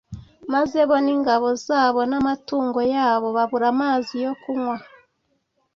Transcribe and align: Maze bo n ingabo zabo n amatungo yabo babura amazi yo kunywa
Maze 0.53 0.79
bo 0.89 0.95
n 1.05 1.07
ingabo 1.15 1.47
zabo 1.65 2.01
n 2.09 2.13
amatungo 2.19 2.79
yabo 2.95 3.27
babura 3.37 3.65
amazi 3.73 4.13
yo 4.25 4.33
kunywa 4.41 4.77